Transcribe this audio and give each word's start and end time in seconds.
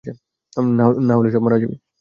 না 1.07 1.13
হলে 1.17 1.29
সব 1.33 1.41
মারা 1.45 1.57
যাবি। 1.61 1.75